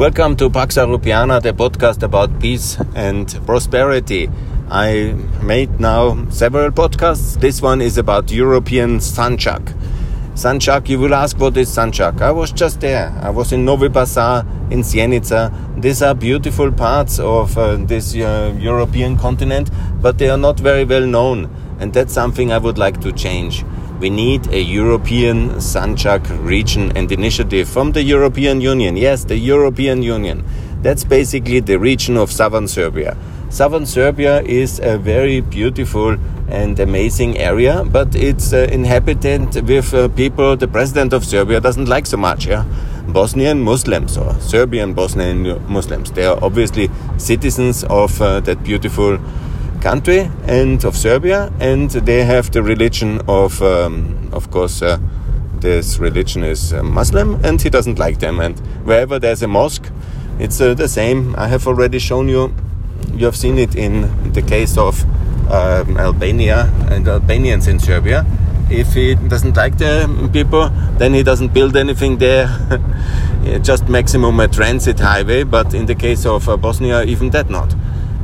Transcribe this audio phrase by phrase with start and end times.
[0.00, 4.30] Welcome to Pax Europiana, the podcast about peace and prosperity.
[4.70, 7.38] I made now several podcasts.
[7.38, 9.60] This one is about European Sanjak.
[10.32, 12.22] Sanjak, you will ask what is Sanjak?
[12.22, 13.14] I was just there.
[13.20, 15.52] I was in Novi Pazar, in Sjenica.
[15.78, 19.68] These are beautiful parts of uh, this uh, European continent,
[20.00, 21.54] but they are not very well known.
[21.78, 23.66] And that's something I would like to change.
[24.00, 28.96] We need a European Sanjak region and initiative from the European Union.
[28.96, 30.42] Yes, the European Union.
[30.80, 33.14] That's basically the region of southern Serbia.
[33.50, 36.16] Southern Serbia is a very beautiful
[36.48, 41.86] and amazing area, but it's uh, inhabited with uh, people the president of Serbia doesn't
[41.86, 42.46] like so much.
[42.46, 42.64] Yeah,
[43.08, 46.10] Bosnian Muslims or Serbian Bosnian Muslims.
[46.12, 49.18] They are obviously citizens of uh, that beautiful
[49.80, 54.98] country and of Serbia, and they have the religion of, um, of course, uh,
[55.60, 58.40] this religion is uh, Muslim, and he doesn't like them.
[58.40, 59.90] And wherever there's a mosque,
[60.38, 61.34] it's uh, the same.
[61.36, 62.54] I have already shown you.
[63.12, 65.02] You have seen it in the case of
[65.50, 68.24] um, Albania and Albanians in Serbia.
[68.70, 72.48] If he doesn't like the people, then he doesn't build anything there.
[73.62, 75.42] just maximum a transit highway.
[75.42, 77.74] But in the case of uh, Bosnia, even that not.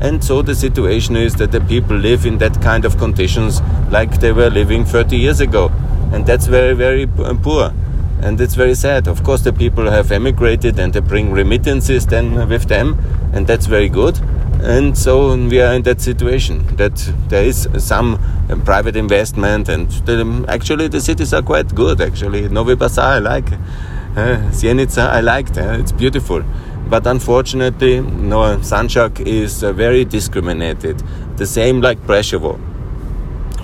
[0.01, 4.21] And so the situation is that the people live in that kind of conditions like
[4.21, 5.71] they were living 30 years ago.
[6.13, 7.73] And that's very, very uh, poor.
[8.21, 9.09] And it's very sad.
[9.09, 12.99] Of course, the people have emigrated and they bring remittances then with them,
[13.33, 14.19] and that's very good.
[14.63, 16.97] And so we are in that situation that
[17.29, 22.01] there is some um, private investment, and the, actually the cities are quite good.
[22.01, 25.59] Actually, Novi Pazar I like, uh, Sjenica I liked.
[25.59, 26.43] Uh, it's beautiful.
[26.89, 31.03] But unfortunately, no, Sanjak is uh, very discriminated.
[31.37, 32.61] The same like Preševo.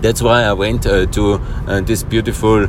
[0.03, 2.67] That's why I went uh, to uh, these beautiful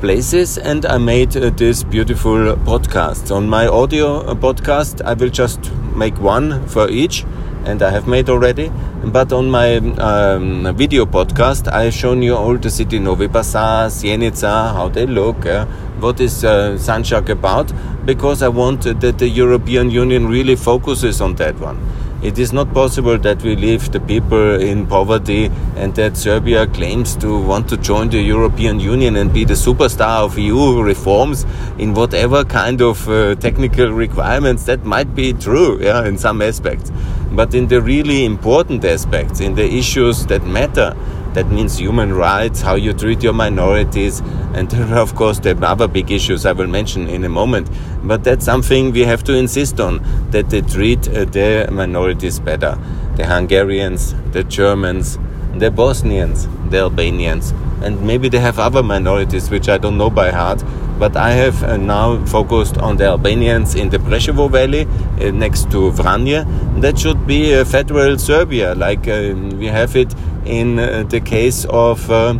[0.00, 3.34] places and I made uh, this beautiful podcast.
[3.34, 7.24] On my audio uh, podcast, I will just make one for each
[7.64, 8.70] and I have made already.
[9.04, 13.88] But on my um, video podcast, I have shown you all the city Novi Pazar,
[13.88, 15.64] Sjenica, how they look, uh,
[16.00, 17.72] what is uh, Sanjak about,
[18.06, 21.78] because I want that the European Union really focuses on that one.
[22.22, 27.14] It is not possible that we leave the people in poverty and that Serbia claims
[27.16, 31.44] to want to join the European Union and be the superstar of EU reforms
[31.78, 34.64] in whatever kind of uh, technical requirements.
[34.64, 36.90] That might be true, yeah, in some aspects.
[37.32, 40.96] But in the really important aspects, in the issues that matter,
[41.36, 44.20] that means human rights, how you treat your minorities,
[44.54, 47.68] and of course the other big issues I will mention in a moment.
[48.02, 52.78] But that's something we have to insist on that they treat uh, their minorities better.
[53.16, 55.18] The Hungarians, the Germans,
[55.54, 57.50] the Bosnians, the Albanians,
[57.82, 60.64] and maybe they have other minorities which I don't know by heart.
[60.98, 65.70] But I have uh, now focused on the Albanians in the Preševo Valley uh, next
[65.70, 66.44] to Vranje.
[66.80, 70.14] That should be a federal Serbia, like uh, we have it
[70.46, 72.38] in uh, the case of, uh,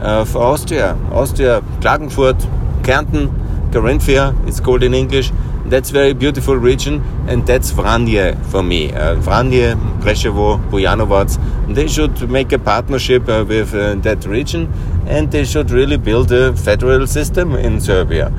[0.00, 0.98] of Austria.
[1.12, 2.40] Austria, Klagenfurt,
[2.82, 3.30] Kärnten,
[3.70, 5.32] Carinthia, it's called in English.
[5.74, 8.92] That's very beautiful region, and that's Vranje for me.
[8.92, 11.34] Uh, Vranje, Preševo, Bujanovac,
[11.74, 14.72] they should make a partnership uh, with uh, that region,
[15.08, 18.32] and they should really build a federal system in Serbia.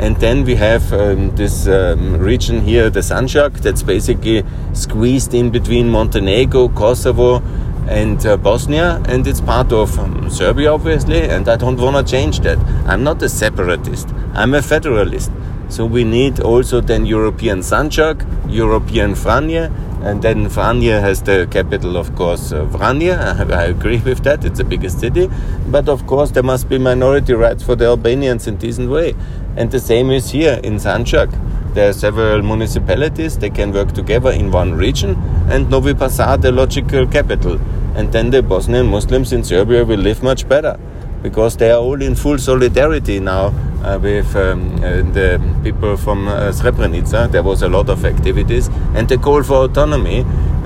[0.00, 5.50] And then we have um, this um, region here, the Sanjak, that's basically squeezed in
[5.50, 7.40] between Montenegro, Kosovo,
[7.86, 12.10] and uh, Bosnia, and it's part of um, Serbia, obviously, and I don't want to
[12.10, 12.58] change that.
[12.84, 15.30] I'm not a separatist, I'm a federalist.
[15.70, 19.72] So we need also then European Sanjak, European Vranje,
[20.02, 23.16] and then Vranje has the capital, of course, uh, Vranje.
[23.16, 25.30] I, I agree with that, it's the biggest city.
[25.68, 29.14] But of course, there must be minority rights for the Albanians in decent way.
[29.56, 31.30] And the same is here in Sanjak.
[31.74, 35.14] There are several municipalities, they can work together in one region,
[35.48, 37.60] and Novi Pazar, the logical capital.
[37.94, 40.80] And then the Bosnian Muslims in Serbia will live much better
[41.22, 43.52] because they are all in full solidarity now
[43.84, 47.30] uh, with um, uh, the people from uh, Srebrenica.
[47.30, 50.24] There was a lot of activities and the call for autonomy.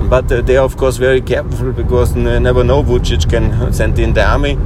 [0.08, 3.98] But uh, they are, of course, very careful because they never know Vucic can send
[3.98, 4.58] in the army.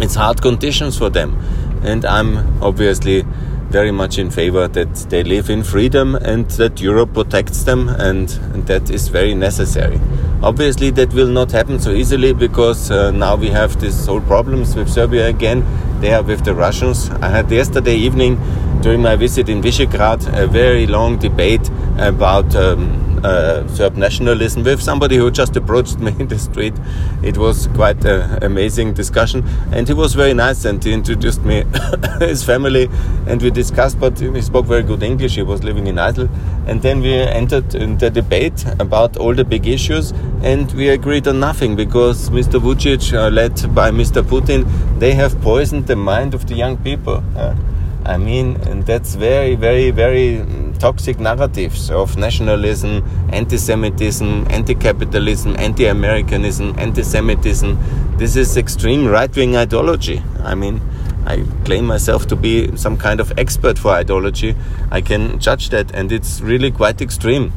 [0.00, 1.36] It's hard conditions for them.
[1.82, 3.24] And I'm obviously
[3.72, 8.30] very much in favor that they live in freedom and that Europe protects them, and,
[8.52, 9.98] and that is very necessary.
[10.42, 14.76] Obviously, that will not happen so easily because uh, now we have these whole problems
[14.76, 15.64] with Serbia again.
[16.00, 17.08] They are with the Russians.
[17.22, 18.36] I had yesterday evening
[18.82, 24.82] during my visit in Visegrad, a very long debate about um, uh, Serb nationalism with
[24.82, 26.74] somebody who just approached me in the street.
[27.22, 31.64] It was quite an amazing discussion, and he was very nice and he introduced me
[32.18, 32.88] his family,
[33.28, 34.00] and we discussed.
[34.00, 35.36] But he spoke very good English.
[35.36, 36.30] He was living in Iceland,
[36.66, 40.10] and then we entered in the debate about all the big issues,
[40.42, 42.60] and we agreed on nothing because Mr.
[42.60, 44.22] Vucic, uh, led by Mr.
[44.22, 44.66] Putin,
[44.98, 47.22] they have poisoned the mind of the young people.
[47.36, 47.54] Uh,
[48.04, 54.74] I mean, and that's very, very, very mm, toxic narratives of nationalism, anti Semitism, anti
[54.74, 57.78] capitalism, anti Americanism, anti Semitism.
[58.16, 60.20] This is extreme right wing ideology.
[60.42, 60.80] I mean,
[61.26, 64.56] I claim myself to be some kind of expert for ideology.
[64.90, 67.52] I can judge that, and it's really quite extreme.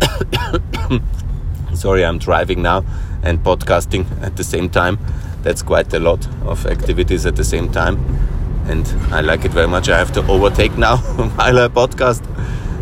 [1.74, 2.86] Sorry, I'm driving now
[3.22, 4.98] and podcasting at the same time.
[5.42, 8.23] That's quite a lot of activities at the same time
[8.66, 9.88] and I like it very much.
[9.88, 10.96] I have to overtake now
[11.36, 12.22] while I podcast.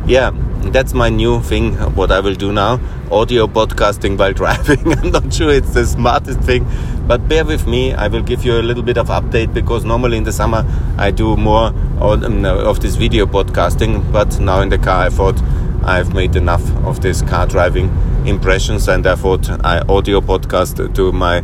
[0.06, 0.30] Yeah,
[0.72, 1.74] that's my new thing.
[1.94, 2.80] What I will do now:
[3.10, 4.92] audio podcasting while driving.
[4.98, 6.66] I'm not sure it's the smartest thing,
[7.06, 7.94] but bear with me.
[7.94, 10.64] I will give you a little bit of update because normally in the summer
[10.98, 11.66] I do more
[12.00, 15.40] um, of this video podcasting, but now in the car I thought
[15.84, 17.90] I've made enough of this car driving
[18.24, 21.42] impressions, and I thought I audio podcast to my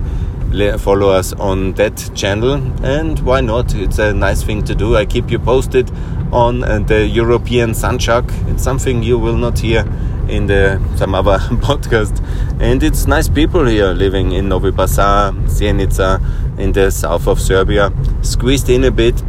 [0.79, 2.55] follow us on that channel
[2.85, 3.75] and why not?
[3.75, 4.97] It's a nice thing to do.
[4.97, 5.91] I keep you posted
[6.33, 8.25] on uh, the european sanjak.
[8.51, 9.85] It's something you will not hear
[10.29, 12.23] in the some other podcast.
[12.61, 16.21] And it's nice people here living in novi pazar sjenica
[16.59, 17.93] in the south of serbia
[18.23, 19.23] squeezed in a bit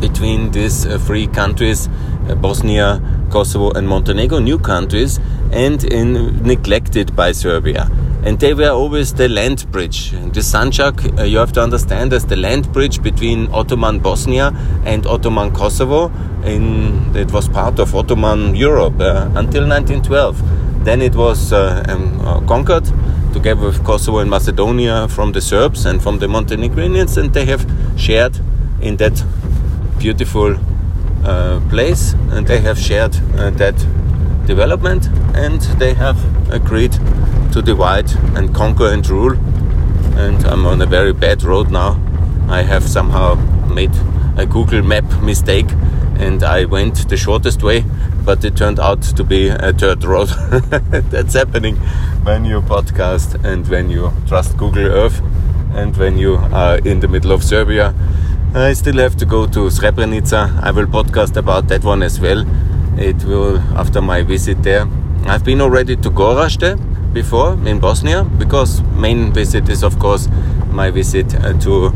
[0.00, 1.88] between these uh, three countries
[2.28, 3.00] uh, bosnia
[3.30, 5.18] kosovo and montenegro new countries
[5.52, 7.90] and in, neglected by serbia
[8.24, 10.12] and they were always the land bridge.
[10.12, 14.52] And The Sanjak, uh, you have to understand, as the land bridge between Ottoman Bosnia
[14.84, 16.12] and Ottoman Kosovo.
[16.44, 20.84] In, it was part of Ottoman Europe uh, until 1912.
[20.84, 22.84] Then it was uh, um, uh, conquered
[23.32, 27.66] together with Kosovo and Macedonia from the Serbs and from the Montenegrinians, and they have
[27.96, 28.38] shared
[28.80, 29.24] in that
[29.98, 30.56] beautiful
[31.24, 33.74] uh, place, and they have shared uh, that
[34.46, 36.18] development, and they have
[36.52, 36.92] agreed
[37.52, 39.32] to divide and conquer and rule.
[40.16, 42.00] And I'm on a very bad road now.
[42.48, 43.34] I have somehow
[43.68, 43.94] made
[44.36, 45.66] a Google Map mistake
[46.22, 47.84] and I went the shortest way,
[48.24, 50.28] but it turned out to be a dirt road.
[51.10, 51.76] That's happening
[52.24, 55.20] when you podcast and when you trust Google Earth
[55.74, 57.94] and when you are in the middle of Serbia.
[58.54, 60.62] I still have to go to Srebrenica.
[60.62, 62.44] I will podcast about that one as well.
[62.98, 64.86] It will after my visit there.
[65.26, 66.76] I've been already to Gorazde
[67.12, 70.28] before in Bosnia because main visit is of course
[70.70, 71.92] my visit uh, to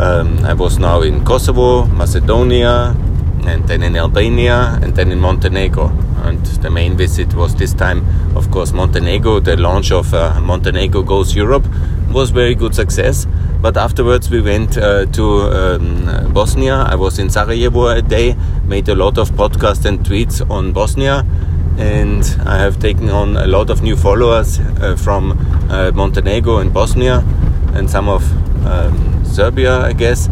[0.00, 2.96] um, I was now in Kosovo, Macedonia,
[3.44, 5.88] and then in Albania, and then in Montenegro.
[6.22, 9.40] And the main visit was this time, of course, Montenegro.
[9.40, 11.66] The launch of uh, Montenegro Goes Europe
[12.10, 13.26] was very good success.
[13.60, 16.76] But afterwards, we went uh, to um, Bosnia.
[16.76, 21.24] I was in Sarajevo a day, made a lot of podcasts and tweets on Bosnia
[21.80, 25.32] and I have taken on a lot of new followers uh, from
[25.70, 27.24] uh, Montenegro and Bosnia
[27.74, 28.22] and some of
[28.66, 30.28] um, Serbia, I guess.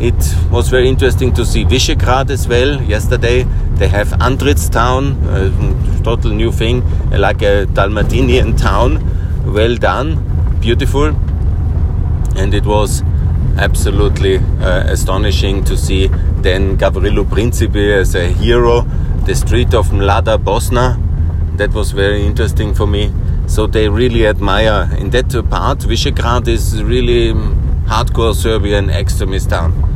[0.00, 0.14] It
[0.50, 2.80] was very interesting to see Visegrad as well.
[2.82, 3.44] Yesterday
[3.74, 9.00] they have Andrich town, a total new thing, like a Dalmatinian town.
[9.52, 10.31] Well done,
[10.62, 11.06] beautiful,
[12.36, 13.02] and it was
[13.58, 16.06] absolutely uh, astonishing to see
[16.36, 18.82] then Gavrilo Principi as a hero
[19.24, 20.96] the street of Mlada Bosna.
[21.56, 23.12] That was very interesting for me.
[23.46, 24.88] So they really admire.
[24.96, 27.32] In that part, Visegrad is really
[27.86, 29.91] hardcore Serbian extremist town.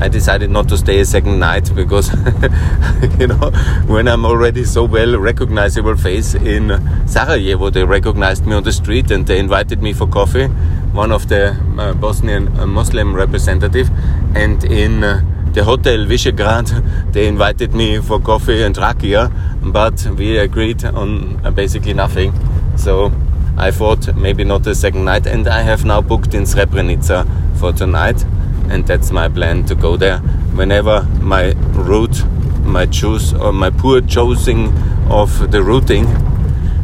[0.00, 2.12] I decided not to stay a second night because,
[3.18, 3.50] you know,
[3.86, 6.70] when I'm already so well recognizable face in
[7.08, 10.46] Sarajevo, they recognized me on the street and they invited me for coffee.
[10.92, 13.90] One of the uh, Bosnian uh, Muslim representative,
[14.36, 19.32] and in uh, the hotel Visegrad, they invited me for coffee and rakia,
[19.72, 22.32] but we agreed on uh, basically nothing.
[22.76, 23.12] So
[23.56, 27.26] I thought maybe not a second night, and I have now booked in Srebrenica
[27.58, 28.24] for tonight,
[28.70, 30.18] and that's my plan to go there
[30.54, 32.24] whenever my route,
[32.64, 34.72] my choose or my poor choosing
[35.10, 36.06] of the routing.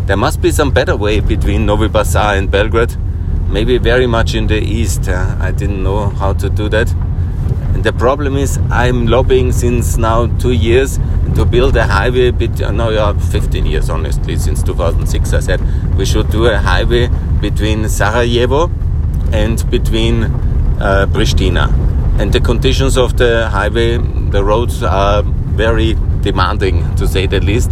[0.06, 2.96] There must be some better way between Novi Pazar and Belgrade.
[3.48, 5.08] Maybe very much in the east.
[5.08, 6.92] I didn't know how to do that
[7.74, 10.98] and the problem is I'm lobbying since now two years
[11.34, 12.30] to build a highway.
[12.30, 14.36] Bit, uh, no, yeah, 15 years honestly.
[14.36, 17.08] Since 2006, I said we should do a highway
[17.40, 18.70] between Sarajevo
[19.32, 20.30] and between
[20.80, 21.72] uh, Pristina.
[22.20, 23.98] And the conditions of the highway
[24.34, 27.70] The roads are very demanding, to say the least.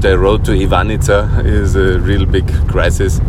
[0.00, 3.20] The road to Ivanjica is a real big crisis.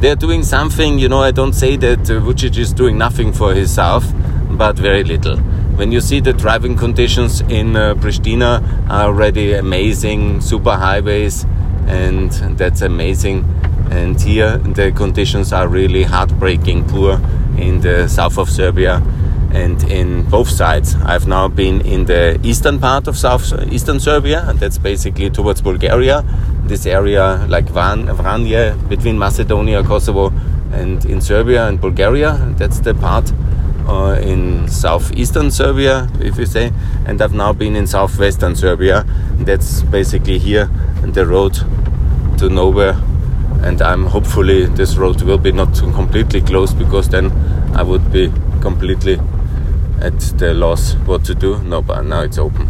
[0.00, 1.22] They're doing something, you know.
[1.22, 4.12] I don't say that uh, Vucic is doing nothing for south,
[4.50, 5.38] but very little.
[5.78, 11.46] When you see the driving conditions in uh, Pristina are already amazing, super highways,
[11.86, 13.44] and that's amazing.
[13.90, 17.18] And here the conditions are really heartbreaking poor
[17.58, 19.02] in the south of Serbia
[19.52, 20.94] and in both sides.
[21.04, 25.60] I've now been in the eastern part of south eastern Serbia, and that's basically towards
[25.60, 26.24] Bulgaria.
[26.64, 30.32] This area, like Van, Vranje, between Macedonia, Kosovo,
[30.72, 32.38] and in Serbia and Bulgaria.
[32.56, 33.30] That's the part
[33.86, 36.72] uh, in southeastern Serbia, if you say.
[37.04, 39.04] And I've now been in southwestern Serbia.
[39.36, 40.70] And that's basically here,
[41.02, 41.54] and the road
[42.38, 42.96] to nowhere.
[43.62, 47.30] And I'm hopefully this road will be not completely closed because then
[47.74, 49.20] I would be completely
[50.00, 51.62] at the loss what to do.
[51.62, 52.68] No, but now it's open.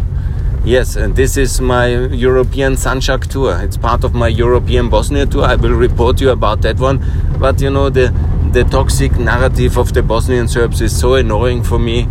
[0.65, 3.59] Yes, and this is my European Sanjak tour.
[3.63, 5.45] It's part of my European Bosnia tour.
[5.45, 7.03] I will report you about that one.
[7.41, 8.15] But you know, the,
[8.53, 12.07] the toxic narrative of the Bosnian Serbs is so annoying for me.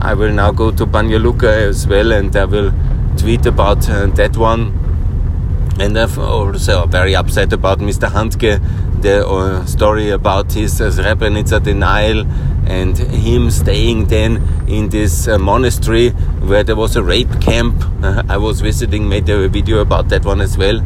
[0.00, 2.72] I will now go to Banja Luka as well and I will
[3.16, 4.85] tweet about uh, that one.
[5.78, 8.08] And I'm also very upset about Mr.
[8.08, 8.60] Handke,
[9.02, 12.26] the uh, story about his uh, Srebrenica denial
[12.66, 16.10] and him staying then in this uh, monastery
[16.48, 17.84] where there was a rape camp.
[18.02, 20.80] I was visiting, made a video about that one as well.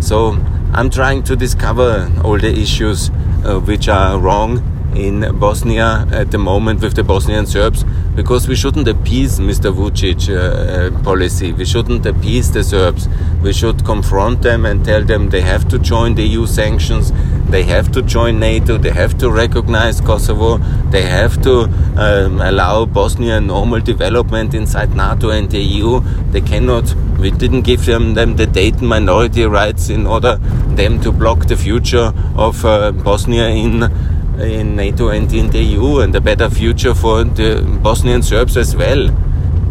[0.00, 0.38] So
[0.72, 3.10] I'm trying to discover all the issues
[3.44, 7.84] uh, which are wrong in Bosnia at the moment with the Bosnian Serbs
[8.14, 9.72] because we shouldn't appease Mr.
[9.72, 11.52] Vucic uh, uh, policy.
[11.52, 13.08] We shouldn't appease the Serbs.
[13.42, 17.12] We should confront them and tell them they have to join the EU sanctions,
[17.48, 20.58] they have to join NATO, they have to recognize Kosovo,
[20.90, 21.64] they have to
[21.96, 26.00] um, allow Bosnia normal development inside NATO and the EU.
[26.30, 26.94] They cannot.
[27.18, 30.36] We didn't give them, them the Dayton minority rights in order
[30.76, 36.00] them to block the future of uh, Bosnia in in NATO and in the EU
[36.00, 39.10] and a better future for the Bosnian Serbs as well.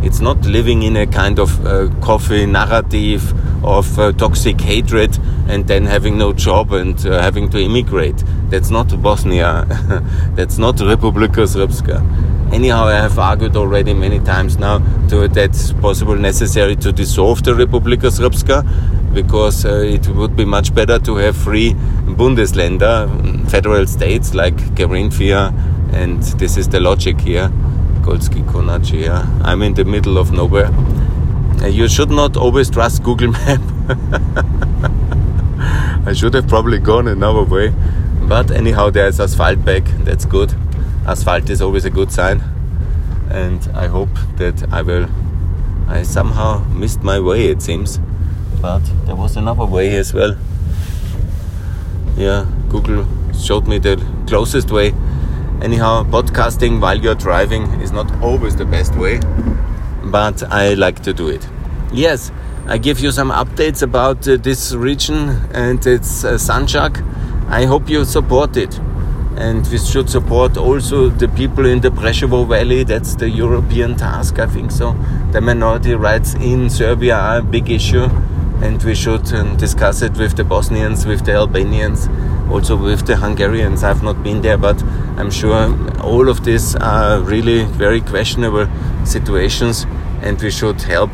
[0.03, 5.67] It's not living in a kind of uh, coffee narrative of uh, toxic hatred and
[5.67, 8.23] then having no job and uh, having to immigrate.
[8.49, 9.65] That's not Bosnia.
[10.35, 12.40] That's not Republika Srpska.
[12.51, 17.53] Anyhow, I have argued already many times now to, that's possible necessary to dissolve the
[17.53, 24.33] Republika Srpska because uh, it would be much better to have free Bundesländer, federal states
[24.33, 25.53] like Carinthia,
[25.93, 27.49] and this is the logic here.
[28.01, 29.25] Golski Konachi, yeah.
[29.43, 30.71] I'm in the middle of nowhere.
[31.61, 33.61] Uh, you should not always trust Google Map.
[36.05, 37.73] I should have probably gone another way.
[38.23, 39.83] But anyhow, there's asphalt back.
[40.03, 40.53] That's good.
[41.07, 42.41] Asphalt is always a good sign.
[43.29, 45.09] And I hope that I will.
[45.87, 47.99] I somehow missed my way, it seems
[48.61, 50.37] but there was another way as well.
[52.15, 54.93] Yeah, Google showed me the closest way.
[55.61, 59.19] Anyhow, podcasting while you're driving is not always the best way,
[60.03, 61.47] but I like to do it.
[61.91, 62.31] Yes,
[62.67, 67.01] I give you some updates about uh, this region and its uh, Sanjak.
[67.49, 68.79] I hope you support it.
[69.41, 72.83] And we should support also the people in the Preševo Valley.
[72.83, 74.95] That's the European task, I think so.
[75.31, 78.07] The minority rights in Serbia are a big issue
[78.61, 82.07] and we should um, discuss it with the Bosnians, with the Albanians,
[82.51, 83.83] also with the Hungarians.
[83.83, 84.81] I've not been there, but
[85.17, 88.67] I'm sure all of these are really very questionable
[89.03, 89.87] situations,
[90.21, 91.09] and we should help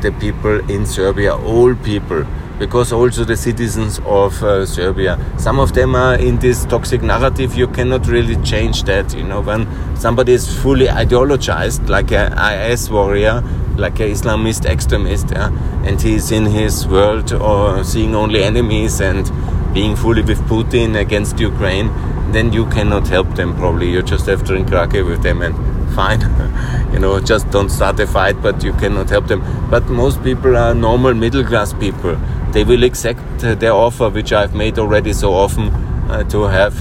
[0.00, 2.24] the people in Serbia, all people,
[2.58, 7.54] because also the citizens of uh, Serbia, some of them are in this toxic narrative.
[7.54, 9.14] You cannot really change that.
[9.14, 13.42] You know, when somebody is fully ideologized, like an IS warrior,
[13.76, 15.50] like an Islamist extremist, yeah,
[15.84, 19.30] and he's in his world or seeing only enemies and
[19.74, 21.88] being fully with Putin against Ukraine,
[22.32, 23.90] then you cannot help them probably.
[23.90, 25.54] You just have to drink raki with them and
[25.94, 26.20] fine.
[26.92, 29.42] you know, just don't start a fight, but you cannot help them.
[29.70, 32.16] But most people are normal middle class people.
[32.54, 35.70] They will accept their offer, which I've made already so often,
[36.08, 36.74] uh, to have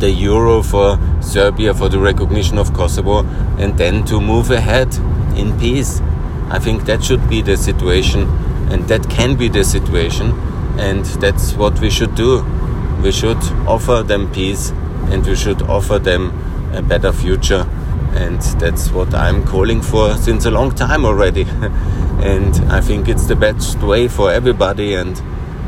[0.00, 3.26] the euro for Serbia for the recognition of Kosovo
[3.58, 4.88] and then to move ahead
[5.36, 6.00] in peace.
[6.48, 8.22] I think that should be the situation,
[8.70, 10.32] and that can be the situation,
[10.78, 12.42] and that's what we should do.
[13.02, 14.70] We should offer them peace,
[15.10, 16.32] and we should offer them
[16.72, 17.68] a better future,
[18.14, 21.46] and that's what I'm calling for since a long time already.
[22.22, 25.20] and I think it's the best way for everybody, and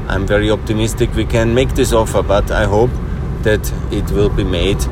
[0.09, 2.91] I'm very optimistic we can make this offer, but I hope
[3.43, 4.85] that it will be made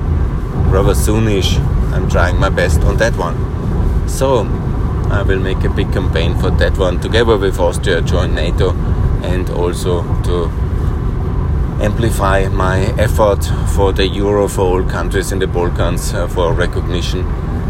[0.71, 1.59] rather soonish.
[1.93, 3.37] I'm trying my best on that one.
[4.09, 4.45] So,
[5.11, 8.73] I will make a big campaign for that one together with Austria, join NATO,
[9.23, 10.51] and also to
[11.83, 13.45] amplify my effort
[13.75, 17.25] for the euro for all countries in the Balkans uh, for recognition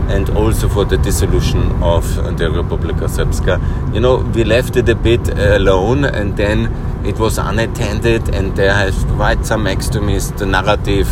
[0.08, 2.04] and also for the dissolution of
[2.38, 3.94] the Republika Srpska.
[3.94, 6.72] You know, we left it a bit alone and then
[7.04, 11.08] it was unattended and there has quite some extremist narrative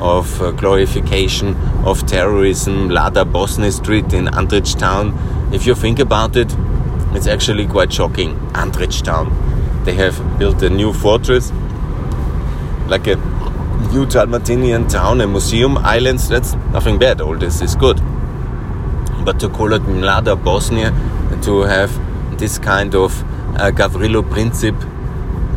[0.00, 5.16] of uh, glorification of terrorism, Lada Bosni Street in Andrich town.
[5.52, 6.54] If you think about it,
[7.12, 8.36] it's actually quite shocking.
[8.52, 9.32] Andrich town.
[9.84, 11.52] They have built a new fortress
[12.86, 13.16] like a
[13.90, 17.20] huge Dalmatinian town, a museum, islands, that's nothing bad.
[17.20, 18.00] All this is good.
[19.24, 20.90] But to call it Mlada Bosnia,
[21.42, 21.90] to have
[22.38, 23.22] this kind of
[23.56, 24.74] uh, Gavrilo Princip,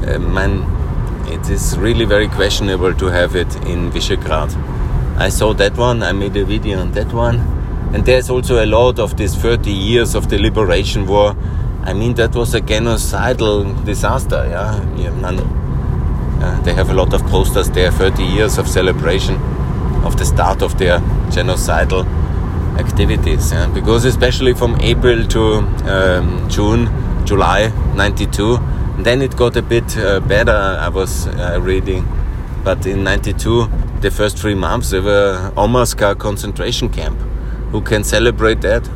[0.07, 0.63] uh, man,
[1.27, 4.55] it is really very questionable to have it in Visegrad.
[5.17, 7.39] I saw that one, I made a video on that one.
[7.93, 11.35] And there's also a lot of this 30 years of the liberation war.
[11.83, 14.79] I mean, that was a genocidal disaster, yeah.
[16.41, 19.35] uh, they have a lot of posters there, 30 years of celebration
[20.05, 22.05] of the start of their genocidal
[22.79, 23.51] activities.
[23.51, 23.67] Yeah?
[23.67, 25.41] Because especially from April to
[25.91, 26.89] um, June,
[27.25, 28.57] July 92,
[28.99, 32.07] then it got a bit uh, better, I was uh, reading.
[32.63, 33.67] But in 92,
[34.01, 37.17] the first three months, there were Omarska concentration camp.
[37.71, 38.87] Who can celebrate that?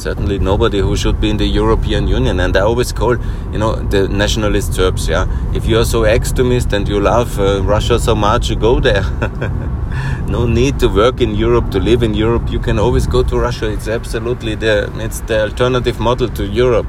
[0.00, 2.40] certainly nobody who should be in the European Union.
[2.40, 3.16] And I always call,
[3.52, 7.62] you know, the nationalist Serbs, yeah, if you are so extremist and you love uh,
[7.62, 9.04] Russia so much, you go there.
[10.28, 12.50] no need to work in Europe, to live in Europe.
[12.50, 13.70] You can always go to Russia.
[13.70, 16.86] It's absolutely the, it's the alternative model to Europe.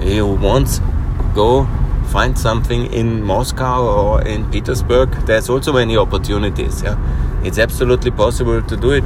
[0.00, 0.80] You want
[1.34, 1.66] go
[2.10, 5.10] find something in Moscow or in Petersburg.
[5.26, 6.82] There's also many opportunities.
[6.82, 6.96] Yeah,
[7.44, 9.04] it's absolutely possible to do it.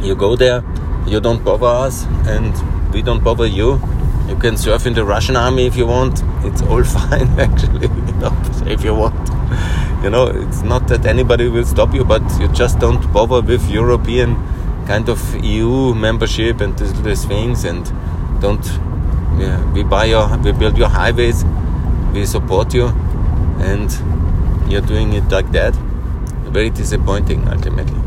[0.00, 0.62] You go there
[1.06, 2.52] you don't bother us and
[2.92, 3.80] we don't bother you.
[4.28, 6.22] You can serve in the Russian army if you want.
[6.44, 7.88] It's all fine, actually,
[8.72, 9.29] if you want.
[10.02, 13.68] You know, it's not that anybody will stop you, but you just don't bother with
[13.70, 14.34] European
[14.86, 17.84] kind of EU membership and these, things, and
[18.40, 18.64] don't.
[19.38, 21.44] Yeah, we buy your, we build your highways,
[22.14, 22.88] we support you,
[23.58, 23.90] and
[24.70, 25.74] you're doing it like that.
[26.48, 28.00] Very disappointing, ultimately.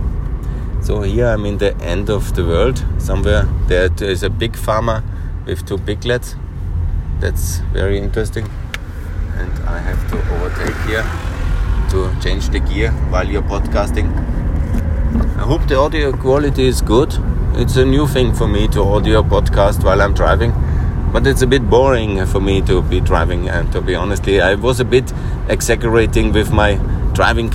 [0.81, 2.83] So here I'm in the end of the world.
[2.97, 5.03] Somewhere there is a big farmer
[5.45, 6.35] with two piglets.
[7.19, 8.49] That's very interesting.
[9.37, 11.32] And I have to overtake here
[12.23, 14.07] change the gear while you're podcasting.
[15.37, 17.13] I hope the audio quality is good.
[17.55, 20.53] It's a new thing for me to audio podcast while I'm driving.
[21.11, 24.55] But it's a bit boring for me to be driving and to be honestly I
[24.55, 25.11] was a bit
[25.49, 26.75] exaggerating with my
[27.13, 27.51] driving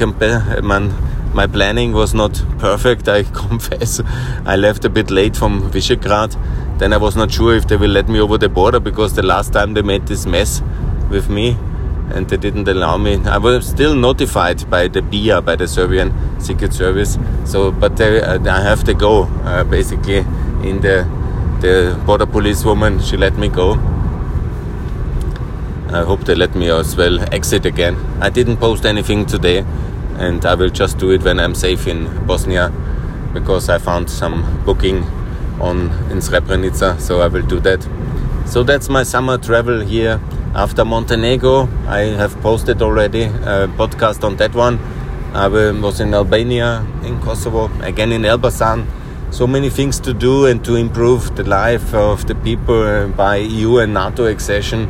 [0.62, 0.92] man
[1.35, 4.00] my planning was not perfect, I confess.
[4.44, 6.37] I left a bit late from Visegrad.
[6.78, 9.22] Then I was not sure if they will let me over the border because the
[9.22, 10.62] last time they made this mess
[11.11, 11.57] with me
[12.14, 13.16] and they didn't allow me.
[13.25, 17.18] I was still notified by the BIA, by the Serbian Secret Service.
[17.44, 20.18] So, but they, uh, I have to go uh, basically
[20.68, 21.07] in the
[21.61, 23.01] the border police woman.
[23.01, 23.73] She let me go.
[25.90, 27.97] I hope they let me as well exit again.
[28.21, 29.64] I didn't post anything today
[30.18, 32.71] and I will just do it when I'm safe in Bosnia
[33.33, 35.03] because I found some booking
[35.61, 37.87] on in Srebrenica, so I will do that.
[38.47, 40.21] So that's my summer travel here.
[40.54, 44.78] After Montenegro, I have posted already a podcast on that one.
[45.34, 48.87] I was in Albania, in Kosovo, again in Elbasan.
[49.30, 53.37] So many things to do and to improve the life of the people uh, by
[53.37, 54.88] EU and NATO accession.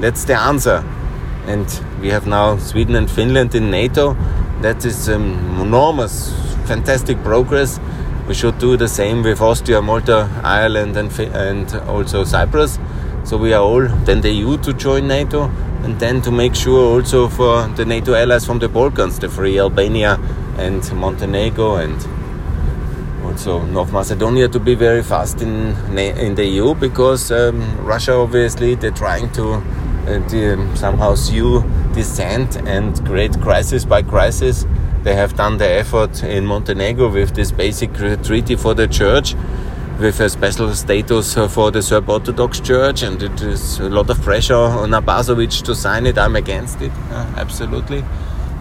[0.00, 0.84] That's the answer.
[1.46, 1.66] And
[2.00, 4.16] we have now Sweden and Finland in NATO
[4.62, 6.32] that is um, enormous,
[6.66, 7.80] fantastic progress.
[8.28, 12.78] We should do the same with Austria, Malta, Ireland, and, and also Cyprus.
[13.24, 15.50] So we are all then the EU to join NATO,
[15.84, 19.58] and then to make sure also for the NATO allies from the Balkans, the free
[19.58, 20.18] Albania
[20.58, 21.98] and Montenegro, and
[23.24, 28.74] also North Macedonia to be very fast in in the EU because um, Russia obviously
[28.74, 29.62] they're trying to
[30.06, 34.66] uh, somehow sue descent and create crisis by crisis.
[35.02, 39.34] They have done the effort in Montenegro with this basic treaty for the church,
[40.00, 44.20] with a special status for the Serb Orthodox Church, and it is a lot of
[44.22, 46.16] pressure on Abazovic to sign it.
[46.16, 48.02] I'm against it, uh, absolutely.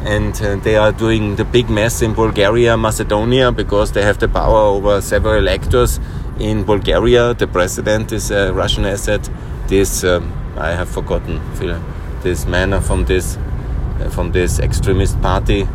[0.04, 4.28] And uh, they are doing the big mess in Bulgaria, Macedonia, because they have the
[4.28, 5.99] power over several electors
[6.39, 7.34] in Bulgaria.
[7.34, 9.30] The president is a Russian asset.
[9.67, 11.39] This um, I have forgotten
[12.21, 15.67] this man from this uh, from this extremist party,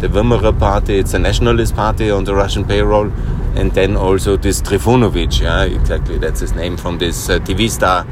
[0.00, 0.98] the Vimera party.
[0.98, 3.12] It's a nationalist party on the Russian payroll,
[3.54, 8.06] and then also this Trifunovic, yeah, exactly, that's his name from this uh, TV star.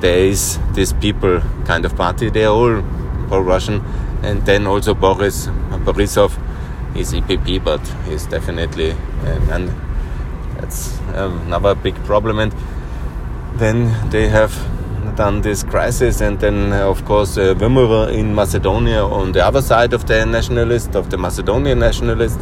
[0.00, 2.82] There is this people kind of party, they're all
[3.28, 3.82] pro-Russian,
[4.22, 6.32] and then also Boris Borisov,
[6.94, 9.72] he's EPP, but he's definitely, uh, and
[10.56, 12.38] that's another big problem.
[12.38, 12.54] And
[13.54, 14.52] then they have
[15.16, 17.54] done this crisis, and then of course uh,
[18.12, 22.38] in Macedonia on the other side of the nationalist, of the Macedonian nationalist,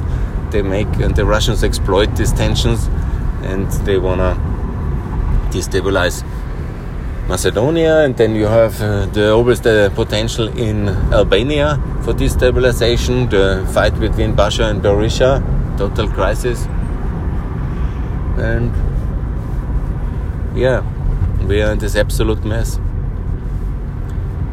[0.55, 2.89] they make and the Russians exploit these tensions,
[3.51, 4.33] and they wanna
[5.51, 6.25] destabilize
[7.29, 13.67] Macedonia, and then you have uh, the always the potential in Albania for destabilization, the
[13.73, 15.43] fight between Basha and Berisha,
[15.77, 16.67] total crisis,
[18.39, 18.71] and
[20.55, 20.83] yeah
[21.49, 22.79] we are in this absolute mess.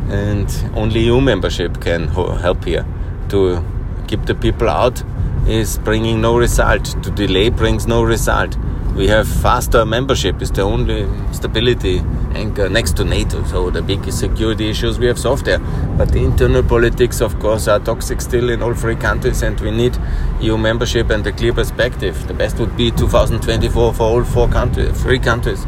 [0.10, 2.86] And only EU membership can help here.
[3.30, 3.64] To
[4.08, 5.04] keep the people out
[5.48, 6.86] is bringing no result.
[7.04, 8.58] To delay brings no result.
[8.96, 12.02] We have faster membership is the only stability
[12.36, 13.44] anchor next to NATO.
[13.46, 15.60] So the biggest security issues we have solved there.
[15.98, 19.72] But the internal politics, of course, are toxic still in all three countries, and we
[19.72, 19.98] need
[20.42, 22.28] EU membership and a clear perspective.
[22.28, 25.66] The best would be 2024 for all four countries, three countries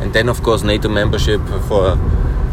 [0.00, 1.96] and then of course NATO membership for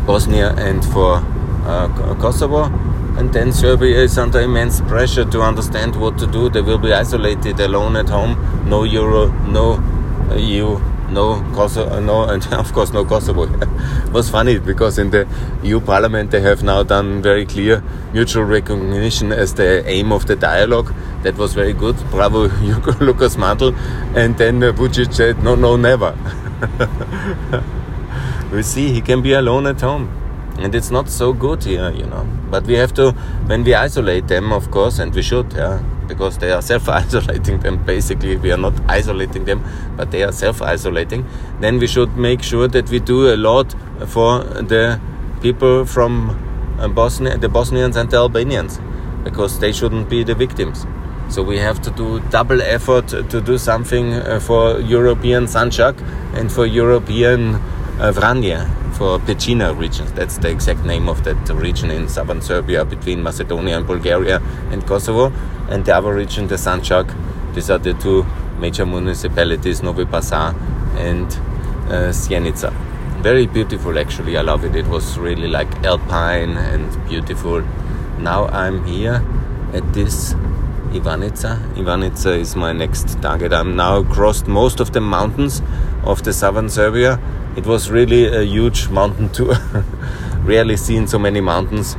[0.06, 1.23] Bosnia and for
[1.65, 2.69] uh, Kosovo.
[3.17, 6.49] And then Serbia is under immense pressure to understand what to do.
[6.49, 8.38] They will be isolated, alone at home,
[8.69, 9.82] no euro, no
[10.36, 13.43] EU, no Kosovo, no, and of course no Kosovo.
[13.43, 15.27] it was funny because in the
[15.63, 20.36] EU Parliament they have now done very clear mutual recognition as the aim of the
[20.36, 20.93] dialogue.
[21.23, 21.95] That was very good.
[22.12, 22.47] Bravo,
[22.99, 23.75] Lukas Mandl.
[24.15, 26.15] And then uh, Vucic said, no, no, never.
[28.51, 30.16] we see he can be alone at home
[30.60, 32.26] and it's not so good here you know.
[32.50, 33.12] But we have to
[33.48, 37.84] when we isolate them of course and we should yeah because they are self-isolating them.
[37.86, 39.63] Basically we are not isolating them
[39.96, 41.26] but they are self-isolating.
[41.60, 43.76] Then we should make sure that we do a lot
[44.08, 45.00] for the
[45.41, 48.80] people from uh, Bosnia the Bosnians and the Albanians
[49.24, 50.86] because they shouldn't be the victims.
[51.30, 55.96] So we have to do double effort to do something uh, for European Sanjak
[56.34, 57.56] and for European
[58.00, 60.08] uh, Vranje, for Pčinja region.
[60.15, 64.86] That's the exact name of that region in southern Serbia between Macedonia and Bulgaria and
[64.86, 65.32] Kosovo.
[65.69, 67.13] And the other region, the Sanjak,
[67.54, 68.26] these are the two
[68.60, 70.56] major municipalities, Novi Pazar
[70.97, 71.28] and
[71.91, 72.71] uh, Sjenica.
[73.21, 74.38] Very beautiful, actually.
[74.38, 74.76] I love it.
[74.76, 77.63] It was really like alpine and beautiful.
[78.19, 79.23] Now I'm here
[79.73, 80.34] at this
[80.91, 81.76] Ivanjica.
[81.76, 83.54] Ivanjica is my next target.
[83.54, 85.62] I'm now crossed most of the mountains
[86.08, 87.20] of the southern Serbia.
[87.58, 89.56] It was really a huge mountain tour.
[90.43, 91.98] Rarely seen so many mountains,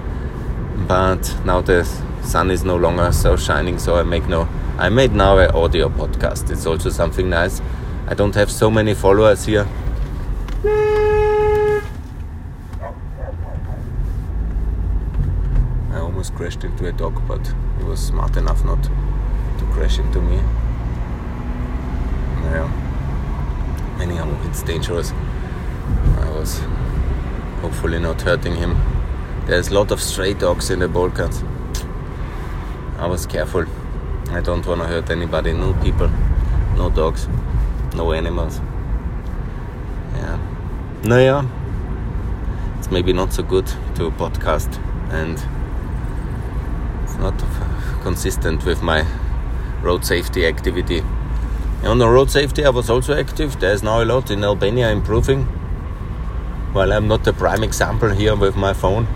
[0.88, 1.84] but now the
[2.22, 4.48] sun is no longer so shining, so I make no.
[4.78, 6.50] I made now an audio podcast.
[6.50, 7.60] It's also something nice.
[8.06, 9.66] I don't have so many followers here.
[15.92, 17.46] I almost crashed into a dog, but
[17.78, 20.36] he was smart enough not to crash into me.
[22.44, 22.87] Yeah.
[24.00, 25.12] Anyhow, it's dangerous.
[26.18, 26.60] I was
[27.60, 28.80] hopefully not hurting him.
[29.46, 31.42] There's a lot of stray dogs in the Balkans.
[32.98, 33.64] I was careful.
[34.30, 36.10] I don't want to hurt anybody, no people,
[36.76, 37.26] no dogs,
[37.94, 38.60] no animals.
[40.14, 40.38] Yeah.
[41.02, 41.48] Naja,
[42.78, 44.78] it's maybe not so good to podcast
[45.10, 45.42] and
[47.02, 47.34] it's not
[48.02, 49.06] consistent with my
[49.82, 51.02] road safety activity.
[51.84, 53.58] On the road safety, I was also active.
[53.60, 55.46] There's now a lot in Albania improving.
[56.74, 59.06] Well, I'm not the prime example here with my phone.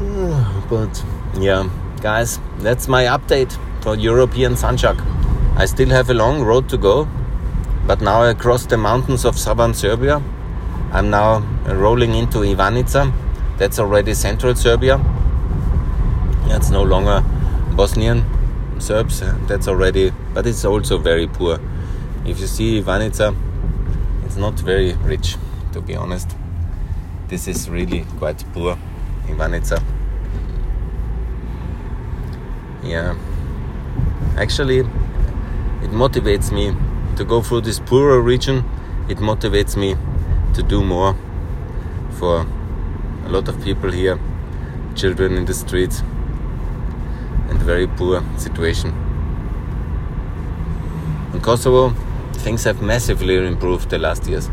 [0.68, 1.04] But
[1.38, 1.68] yeah,
[2.00, 4.98] guys, that's my update for European Sanjak.
[5.56, 7.08] I still have a long road to go,
[7.86, 10.22] but now across the mountains of southern Serbia,
[10.92, 13.12] I'm now rolling into Ivanjica.
[13.58, 14.98] That's already central Serbia
[16.56, 17.24] it's no longer
[17.74, 18.24] Bosnian
[18.82, 19.22] Serbs.
[19.46, 21.60] That's already, but it's also very poor.
[22.26, 23.34] If you see Ivanjica,
[24.24, 25.36] it's not very rich,
[25.72, 26.36] to be honest.
[27.28, 28.76] This is really quite poor,
[29.28, 29.82] Ivanjica.
[32.82, 33.16] Yeah,
[34.36, 36.74] actually, it motivates me
[37.16, 38.64] to go through this poorer region.
[39.08, 39.96] It motivates me
[40.54, 41.16] to do more
[42.18, 42.46] for
[43.24, 44.18] a lot of people here,
[44.96, 46.02] children in the streets
[47.52, 48.90] and very poor situation.
[51.34, 51.90] In Kosovo,
[52.44, 54.48] things have massively improved the last years,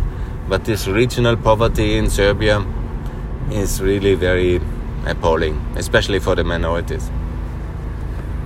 [0.50, 2.66] but this regional poverty in Serbia
[3.52, 4.60] is really very
[5.06, 7.10] appalling, especially for the minorities.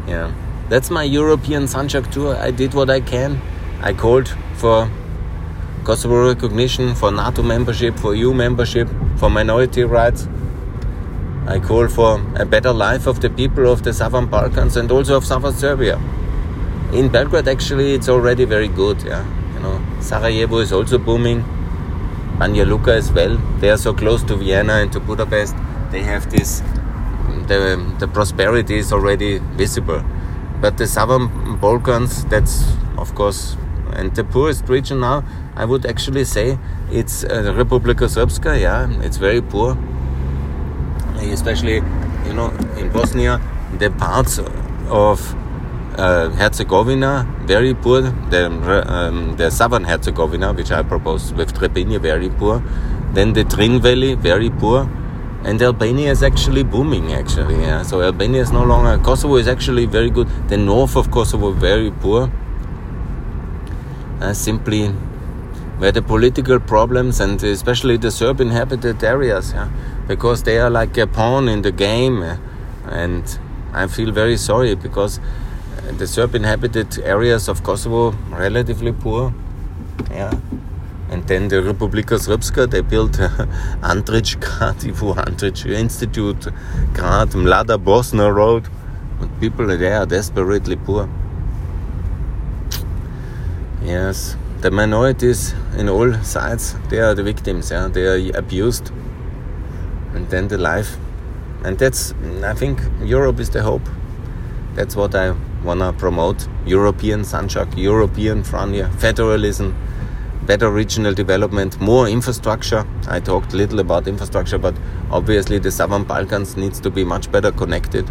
[0.08, 0.32] Yeah,
[0.70, 2.36] that's my European Sanjak tour.
[2.36, 3.42] I did what I can.
[3.82, 4.90] I called for
[5.84, 8.88] Kosovo recognition, for NATO membership, for EU membership,
[9.18, 10.28] for minority rights.
[11.46, 15.18] I call for a better life of the people of the Southern Balkans and also
[15.18, 15.98] of Southern Serbia.
[16.94, 19.04] In Belgrade, actually, it's already very good.
[19.04, 21.44] Yeah, you know, Sarajevo is also booming.
[22.38, 23.38] Banja Luka as well.
[23.60, 25.56] They are so close to Vienna and to Budapest.
[25.92, 26.62] They have this.
[27.48, 30.02] The the prosperity is already visible,
[30.62, 32.64] but the Southern Balkans, that's
[32.98, 33.58] of course,
[33.92, 35.26] and the poorest region now.
[35.58, 36.58] I would actually say
[36.90, 38.60] it's uh, Republika Srpska.
[38.62, 39.78] Yeah, it's very poor
[41.32, 41.76] especially
[42.26, 43.40] you know in Bosnia,
[43.80, 44.40] the parts
[44.90, 45.36] of
[45.98, 48.02] uh, Herzegovina very poor.
[48.02, 48.46] The,
[48.88, 52.64] um, the southern Herzegovina, which I propose with Trebinje, very poor.
[53.14, 54.90] Then the Drin Valley, very poor.
[55.44, 57.62] And Albania is actually booming, actually.
[57.62, 57.84] Yeah.
[57.84, 58.98] So Albania is no longer.
[59.04, 60.30] Kosovo is actually very good.
[60.48, 62.32] The north of Kosovo, very poor.
[64.22, 64.94] Uh, simply
[65.78, 69.54] where the political problems and especially the Serb inhabited areas.
[69.54, 69.70] Yeah
[70.08, 72.38] because they are like a pawn in the game eh?
[72.88, 73.40] and
[73.74, 79.34] I feel very sorry because uh, the Serb inhabited areas of Kosovo relatively poor
[80.10, 80.34] yeah.
[81.10, 83.12] And then the Republika Srpska they built
[83.82, 86.48] Andrich Grad, Ivo Andrich Institute
[86.94, 88.68] Grad, Mlada Bosna Road.
[89.20, 91.08] And people there are desperately poor.
[93.84, 98.92] Yes the minorities in all sides they are the victims yeah they are abused
[100.14, 100.98] and then the life.
[101.64, 103.88] And that's, I think, Europe is the hope.
[104.76, 106.48] That's what I wanna promote.
[106.66, 109.76] European Sanjak, European Vranje, federalism,
[110.46, 112.86] better regional development, more infrastructure.
[113.08, 114.76] I talked little about infrastructure, but
[115.10, 118.10] obviously the Southern Balkans needs to be much better connected.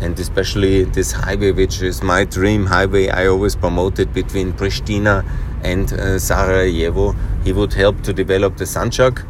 [0.00, 5.24] And especially this highway, which is my dream highway, I always promoted between Pristina
[5.70, 7.14] and uh, Sarajevo.
[7.44, 9.24] He would help to develop the Sanjak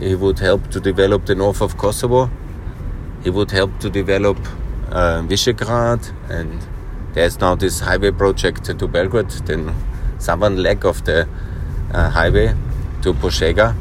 [0.00, 2.30] he would help to develop the north of Kosovo.
[3.24, 4.38] He would help to develop
[4.90, 6.64] uh, Visegrad, and
[7.14, 9.74] there's now this highway project to Belgrade, the
[10.18, 11.28] southern leg of the
[11.92, 12.54] uh, highway
[13.02, 13.74] to Požega.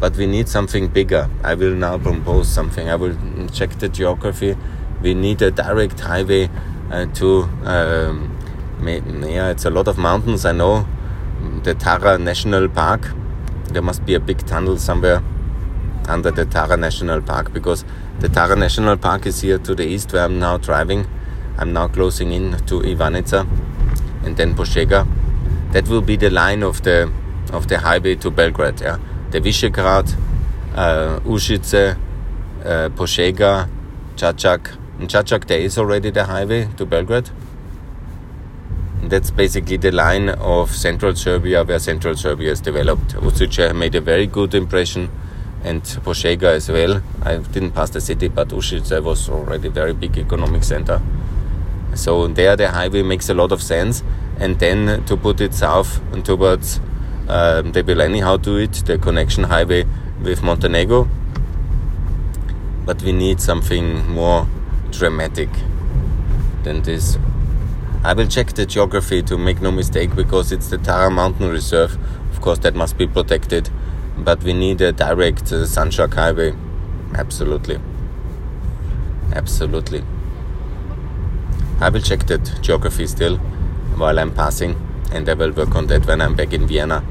[0.00, 1.28] But we need something bigger.
[1.42, 2.88] I will now propose something.
[2.88, 3.16] I will
[3.48, 4.56] check the geography.
[5.02, 6.48] We need a direct highway
[6.90, 7.42] uh, to.
[7.64, 8.34] Um,
[8.80, 10.46] yeah, it's a lot of mountains.
[10.46, 10.86] I know
[11.64, 13.08] the Tara National Park.
[13.66, 15.22] There must be a big tunnel somewhere
[16.06, 17.84] under the Tara National Park because
[18.20, 21.06] the Tara National Park is here to the east where I'm now driving.
[21.58, 23.46] I'm now closing in to Ivanica
[24.24, 25.06] and then Požega.
[25.72, 27.12] That will be the line of the
[27.52, 28.80] of the highway to Belgrade.
[28.80, 28.98] Yeah,
[29.30, 30.14] the Visegrad,
[30.74, 31.96] uh, Užice,
[32.64, 33.68] uh, Požega,
[34.16, 34.76] Čačak.
[35.00, 37.30] In Čačak there is already the highway to Belgrade.
[39.02, 43.14] That's basically the line of Central Serbia where Central Serbia is developed.
[43.14, 45.08] Užice made a very good impression
[45.64, 47.02] and Požega as well.
[47.22, 51.00] I didn't pass the city, but Užice was already a very big economic center.
[51.94, 54.02] So there the highway makes a lot of sense.
[54.38, 56.80] And then to put it south and towards,
[57.28, 59.84] um, they will anyhow do it, the connection highway
[60.22, 61.08] with Montenegro.
[62.84, 64.46] But we need something more
[64.90, 65.48] dramatic
[66.62, 67.18] than this.
[68.08, 71.98] I will check the geography to make no mistake because it's the Tara Mountain Reserve.
[72.32, 73.68] Of course, that must be protected
[74.24, 75.66] but we need a direct uh,
[76.14, 76.54] highway.
[77.14, 77.78] Absolutely.
[79.32, 80.02] Absolutely.
[81.80, 83.36] I will check that geography still
[83.96, 84.74] while I'm passing,
[85.12, 87.04] and I will work on that when I'm back in Vienna.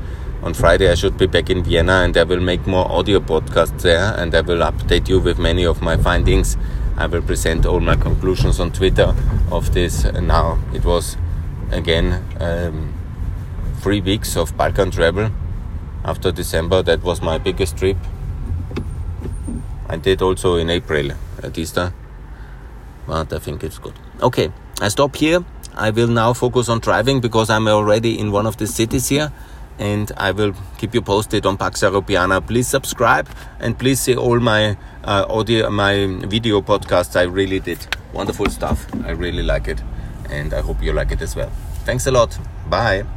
[0.43, 3.81] On Friday, I should be back in Vienna, and I will make more audio podcasts
[3.81, 6.57] there, and I will update you with many of my findings.
[6.97, 9.13] I will present all my conclusions on Twitter
[9.51, 10.03] of this.
[10.03, 11.15] And Now, it was
[11.71, 12.93] again um,
[13.81, 15.29] three weeks of Balkan travel
[16.03, 16.81] after December.
[16.81, 17.97] That was my biggest trip.
[19.87, 21.11] I did also in April
[21.43, 21.93] at Easter,
[23.05, 23.93] but I think it's good.
[24.21, 25.45] Okay, I stop here.
[25.75, 29.31] I will now focus on driving because I'm already in one of the cities here
[29.79, 32.45] and I will keep you posted on Pax Europiana.
[32.45, 33.27] Please subscribe
[33.59, 37.15] and please see all my uh, audio, my video podcasts.
[37.15, 38.87] I really did wonderful stuff.
[39.05, 39.81] I really like it
[40.29, 41.51] and I hope you like it as well.
[41.85, 42.37] Thanks a lot.
[42.69, 43.16] Bye.